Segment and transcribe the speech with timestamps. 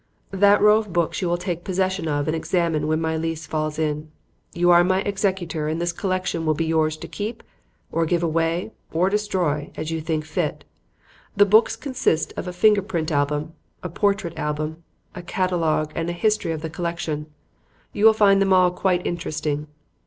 [0.31, 3.77] "That row of books you will take possession of and examine when my lease falls
[3.77, 4.09] in.
[4.51, 7.43] You are my executor and this collection will be yours to keep
[7.91, 10.63] or give away or destroy, as you think fit.
[11.37, 13.53] The books consist of a finger print album,
[13.83, 14.81] a portrait album,
[15.13, 17.27] a catalogue and a history of the collection.
[17.93, 19.67] You will find them all quite interesting.